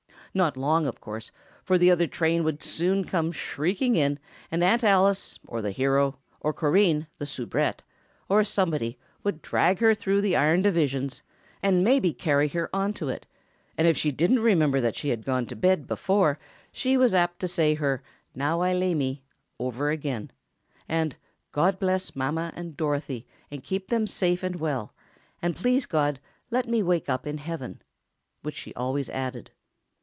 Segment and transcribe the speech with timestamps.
[0.33, 1.29] Not long, of course,
[1.61, 4.17] for the other train would soon come shrieking in,
[4.49, 7.81] and Aunt Alice or the hero, or Corinne, the soubrette,
[8.29, 11.21] or somebody, would drag her through the iron divisions,
[11.61, 13.25] and maybe carry her onto it,
[13.77, 16.39] and if she didn't remember that she had gone to bed before,
[16.71, 18.01] she was apt to say her
[18.33, 19.23] "Now I lay me"
[19.59, 20.31] over again,
[20.87, 21.17] and
[21.51, 24.93] "God bless Mama and Dorothy, and keep them safe and well,
[25.41, 27.81] and please, God, let me wake up in Heaven,"
[28.43, 29.51] which she always added.